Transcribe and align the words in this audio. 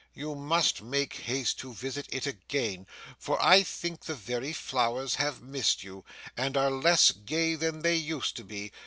You 0.15 0.33
must 0.33 0.81
make 0.81 1.13
haste 1.13 1.59
to 1.59 1.75
visit 1.75 2.07
it 2.09 2.25
again, 2.25 2.87
for 3.19 3.39
I 3.39 3.61
think 3.61 4.05
the 4.05 4.15
very 4.15 4.51
flowers 4.51 5.13
have 5.21 5.43
missed 5.43 5.83
you, 5.83 6.05
and 6.35 6.57
are 6.57 6.71
less 6.71 7.11
gay 7.11 7.53
than 7.53 7.83
they 7.83 7.97
used 7.97 8.35
to 8.37 8.43
be. 8.43 8.71